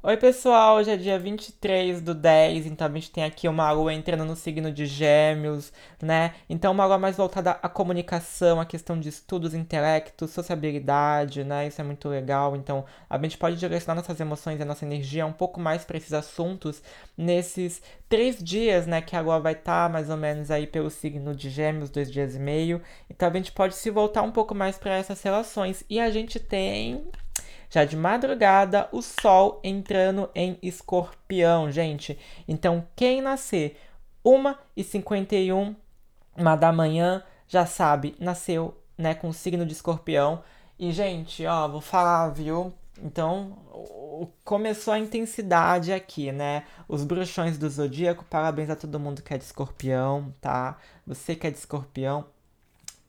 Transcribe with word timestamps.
Oi, 0.00 0.16
pessoal, 0.16 0.76
hoje 0.76 0.92
é 0.92 0.96
dia 0.96 1.18
23 1.18 2.00
do 2.00 2.14
10, 2.14 2.66
então 2.66 2.86
a 2.86 2.90
gente 2.90 3.10
tem 3.10 3.24
aqui 3.24 3.48
uma 3.48 3.68
lua 3.72 3.92
entrando 3.92 4.24
no 4.24 4.36
signo 4.36 4.70
de 4.70 4.86
Gêmeos, 4.86 5.72
né? 6.00 6.34
Então, 6.48 6.70
uma 6.70 6.86
lua 6.86 6.96
mais 6.98 7.16
voltada 7.16 7.50
à 7.60 7.68
comunicação, 7.68 8.60
à 8.60 8.64
questão 8.64 8.98
de 8.98 9.08
estudos, 9.08 9.54
intelecto, 9.54 10.28
sociabilidade, 10.28 11.42
né? 11.42 11.66
Isso 11.66 11.80
é 11.80 11.84
muito 11.84 12.08
legal. 12.08 12.54
Então, 12.54 12.84
a 13.10 13.18
gente 13.18 13.36
pode 13.36 13.56
direcionar 13.56 13.96
nossas 14.00 14.20
emoções 14.20 14.60
e 14.60 14.64
nossa 14.64 14.84
energia 14.84 15.26
um 15.26 15.32
pouco 15.32 15.58
mais 15.58 15.84
para 15.84 15.96
esses 15.96 16.12
assuntos 16.12 16.80
nesses 17.16 17.82
três 18.08 18.38
dias, 18.42 18.86
né? 18.86 19.02
Que 19.02 19.16
a 19.16 19.20
lua 19.20 19.40
vai 19.40 19.54
estar 19.54 19.88
tá 19.88 19.92
mais 19.92 20.08
ou 20.08 20.16
menos 20.16 20.48
aí 20.52 20.66
pelo 20.68 20.90
signo 20.90 21.34
de 21.34 21.50
Gêmeos, 21.50 21.90
dois 21.90 22.08
dias 22.10 22.36
e 22.36 22.38
meio. 22.38 22.80
Então, 23.10 23.28
a 23.28 23.32
gente 23.32 23.50
pode 23.50 23.74
se 23.74 23.90
voltar 23.90 24.22
um 24.22 24.30
pouco 24.30 24.54
mais 24.54 24.78
para 24.78 24.94
essas 24.94 25.20
relações. 25.22 25.82
E 25.90 25.98
a 25.98 26.08
gente 26.08 26.38
tem 26.38 27.04
já 27.70 27.84
de 27.84 27.96
madrugada, 27.96 28.88
o 28.92 29.02
Sol 29.02 29.60
entrando 29.62 30.30
em 30.34 30.58
escorpião, 30.62 31.70
gente. 31.70 32.18
Então, 32.46 32.86
quem 32.96 33.20
nascer 33.20 33.78
1h51 34.24 35.74
da 36.58 36.72
manhã, 36.72 37.22
já 37.46 37.66
sabe, 37.66 38.14
nasceu 38.18 38.76
né, 38.96 39.14
com 39.14 39.28
o 39.28 39.34
signo 39.34 39.66
de 39.66 39.72
escorpião. 39.72 40.42
E, 40.78 40.92
gente, 40.92 41.44
ó, 41.46 41.66
vou 41.68 41.80
falar, 41.80 42.28
viu? 42.28 42.72
Então, 43.02 43.56
começou 44.44 44.92
a 44.92 44.98
intensidade 44.98 45.92
aqui, 45.92 46.32
né? 46.32 46.64
Os 46.88 47.04
bruxões 47.04 47.56
do 47.56 47.68
zodíaco, 47.68 48.24
parabéns 48.24 48.70
a 48.70 48.76
todo 48.76 48.98
mundo 48.98 49.22
que 49.22 49.34
é 49.34 49.38
de 49.38 49.44
escorpião, 49.44 50.34
tá? 50.40 50.78
Você 51.06 51.36
que 51.36 51.46
é 51.46 51.50
de 51.50 51.58
escorpião, 51.58 52.26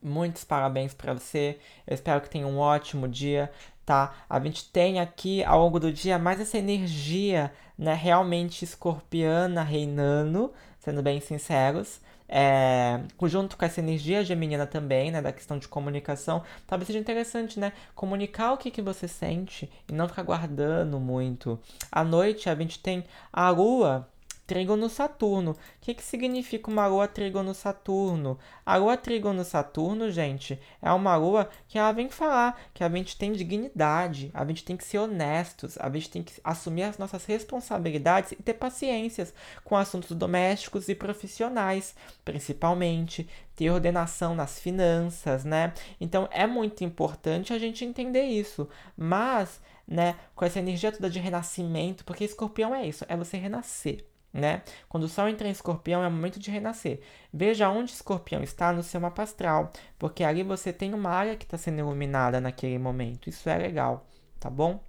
muitos 0.02 0.44
parabéns 0.44 0.94
para 0.94 1.14
você. 1.14 1.60
Eu 1.88 1.96
espero 1.96 2.22
que 2.22 2.30
tenha 2.30 2.48
um 2.48 2.60
ótimo 2.60 3.08
dia 3.08 3.52
tá? 3.90 4.14
A 4.30 4.40
gente 4.40 4.66
tem 4.66 5.00
aqui 5.00 5.44
ao 5.44 5.60
longo 5.62 5.80
do 5.80 5.92
dia 5.92 6.20
mais 6.20 6.40
essa 6.40 6.60
energia, 6.60 7.52
né, 7.76 7.96
realmente 7.96 8.64
escorpiana 8.64 9.64
reinando, 9.64 10.54
sendo 10.78 11.02
bem 11.02 11.20
sinceros. 11.20 12.00
É, 12.32 13.00
junto 13.24 13.58
com 13.58 13.66
essa 13.66 13.80
energia 13.80 14.24
geminina 14.24 14.68
também, 14.68 15.10
né, 15.10 15.24
da 15.24 15.32
questão 15.32 15.58
de 15.58 15.68
comunicação, 15.68 16.44
talvez 16.68 16.86
seja 16.86 17.00
interessante, 17.00 17.60
né, 17.60 17.74
comunicar 17.96 18.54
o 18.54 18.58
que, 18.58 18.70
que 18.70 18.84
você 18.84 19.08
sente 19.08 19.68
e 19.90 19.92
não 19.92 20.08
ficar 20.08 20.22
guardando 20.22 21.00
muito. 21.00 21.60
À 21.92 22.04
noite 22.04 22.48
a 22.48 22.54
gente 22.54 22.78
tem 22.78 23.04
a 23.34 23.50
lua 23.50 24.08
Trígono 24.50 24.90
Saturno. 24.90 25.52
O 25.52 25.56
que, 25.80 25.94
que 25.94 26.02
significa 26.02 26.72
uma 26.72 26.88
lua 26.88 27.08
trígono 27.08 27.54
Saturno? 27.54 28.40
A 28.66 28.78
lua 28.78 28.98
trígono 28.98 29.46
Saturno, 29.46 30.10
gente, 30.10 30.60
é 30.82 30.92
uma 30.92 31.16
lua 31.16 31.48
que 31.68 31.78
ela 31.78 31.92
vem 31.92 32.10
falar 32.10 32.60
que 32.74 32.84
a 32.84 32.90
gente 32.90 33.16
tem 33.16 33.32
dignidade, 33.32 34.32
a 34.34 34.44
gente 34.44 34.64
tem 34.64 34.76
que 34.76 34.84
ser 34.84 34.98
honestos, 34.98 35.78
a 35.78 35.88
gente 35.92 36.10
tem 36.10 36.24
que 36.24 36.34
assumir 36.44 36.82
as 36.82 36.98
nossas 36.98 37.26
responsabilidades 37.26 38.32
e 38.32 38.38
ter 38.38 38.56
paciências 38.56 39.36
com 39.64 39.78
assuntos 39.78 40.18
domésticos 40.18 40.90
e 40.90 40.96
profissionais, 40.96 41.94
principalmente 42.26 43.30
ter 43.56 43.70
ordenação 43.70 44.34
nas 44.34 44.58
finanças, 44.58 45.46
né? 45.46 45.76
Então 46.02 46.28
é 46.32 46.48
muito 46.48 46.84
importante 46.84 47.54
a 47.54 47.60
gente 47.60 47.86
entender 47.86 48.24
isso, 48.24 48.68
mas, 48.98 49.62
né, 49.88 50.16
com 50.34 50.44
essa 50.44 50.58
energia 50.58 50.92
toda 50.92 51.08
de 51.08 51.20
renascimento, 51.20 52.04
porque 52.04 52.26
escorpião 52.26 52.74
é 52.74 52.88
isso, 52.88 53.06
é 53.08 53.16
você 53.16 53.38
renascer 53.38 54.09
né? 54.34 54.62
Quando 54.88 55.04
o 55.04 55.10
Sol 55.10 55.28
entra 55.28 55.48
em 55.48 55.52
Escorpião 55.52 56.04
é 56.04 56.08
o 56.08 56.12
momento 56.12 56.40
de 56.40 56.52
renascer. 56.52 57.02
Veja 57.34 57.70
onde 57.70 57.92
Escorpião 57.92 58.44
está 58.44 58.72
no 58.72 58.84
seu 58.84 59.02
mapa 59.02 59.24
astral, 59.24 59.72
porque 59.98 60.24
ali 60.24 60.44
você 60.44 60.72
tem 60.72 60.94
uma 60.94 61.10
área 61.10 61.36
que 61.36 61.46
está 61.46 61.58
sendo 61.58 61.80
iluminada 61.80 62.40
naquele 62.40 62.78
momento. 62.78 63.30
Isso 63.30 63.50
é 63.50 63.58
legal, 63.58 64.08
tá 64.40 64.50
bom? 64.50 64.80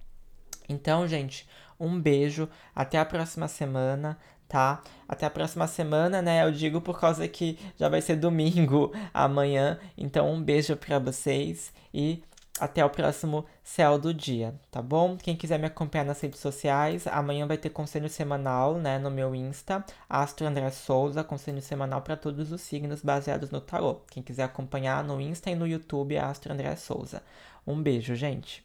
Então, 0.69 1.07
gente, 1.07 1.47
um 1.79 1.99
beijo. 1.99 2.47
Até 2.75 2.99
a 2.99 3.05
próxima 3.05 3.47
semana, 3.47 4.17
tá? 4.47 4.81
Até 5.07 5.25
a 5.25 5.29
próxima 5.29 5.67
semana, 5.67 6.21
né? 6.21 6.43
Eu 6.43 6.51
digo 6.51 6.79
por 6.81 6.99
causa 6.99 7.27
que 7.27 7.57
já 7.77 7.89
vai 7.89 8.01
ser 8.01 8.15
domingo 8.15 8.93
amanhã. 9.13 9.79
Então, 9.97 10.31
um 10.31 10.41
beijo 10.41 10.75
para 10.77 10.99
vocês 10.99 11.73
e 11.93 12.23
até 12.59 12.83
o 12.83 12.89
próximo 12.89 13.45
Céu 13.63 13.97
do 13.97 14.13
Dia, 14.13 14.53
tá 14.69 14.81
bom? 14.81 15.17
Quem 15.17 15.35
quiser 15.35 15.57
me 15.57 15.65
acompanhar 15.65 16.05
nas 16.05 16.21
redes 16.21 16.39
sociais, 16.39 17.07
amanhã 17.07 17.47
vai 17.47 17.57
ter 17.57 17.69
conselho 17.69 18.09
semanal, 18.09 18.75
né, 18.75 18.99
no 18.99 19.09
meu 19.09 19.33
Insta, 19.33 19.83
Astro 20.09 20.45
André 20.45 20.69
Souza, 20.71 21.23
conselho 21.23 21.61
semanal 21.61 22.01
para 22.01 22.17
todos 22.17 22.51
os 22.51 22.61
signos 22.61 23.01
baseados 23.01 23.49
no 23.49 23.61
tarô. 23.61 24.01
Quem 24.09 24.21
quiser 24.21 24.43
acompanhar 24.43 25.03
no 25.03 25.19
Insta 25.19 25.49
e 25.49 25.55
no 25.55 25.67
YouTube, 25.67 26.17
Astro 26.17 26.53
André 26.53 26.75
Souza. 26.75 27.23
Um 27.65 27.81
beijo, 27.81 28.15
gente. 28.15 28.63